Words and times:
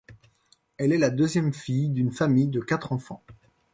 Elle 0.77 0.93
est 0.93 0.97
la 0.97 1.11
deuxième 1.11 1.53
fille 1.53 1.89
d'une 1.89 2.11
famille 2.11 2.47
de 2.47 2.59
quatre 2.59 2.91
enfants. 2.91 3.21